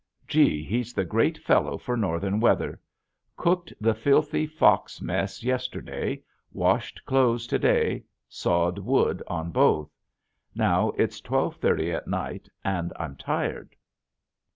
[0.27, 2.81] Gee, he's the great fellow for northern weather.
[3.37, 9.91] Cooked the filthy fox mess yesterday, washed clothes to day, sawed wood on both.
[10.55, 13.75] Now it's twelve thirty at night and I'm tired.